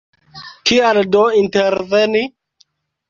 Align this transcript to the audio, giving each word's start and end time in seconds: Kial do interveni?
Kial 0.69 0.99
do 1.17 1.21
interveni? 1.43 2.27